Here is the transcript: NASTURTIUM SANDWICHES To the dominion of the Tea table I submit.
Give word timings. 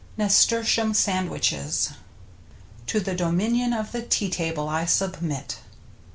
NASTURTIUM 0.17 0.95
SANDWICHES 0.95 1.89
To 2.87 2.99
the 2.99 3.13
dominion 3.13 3.71
of 3.71 3.91
the 3.91 4.01
Tea 4.01 4.31
table 4.31 4.67
I 4.67 4.85
submit. 4.85 5.59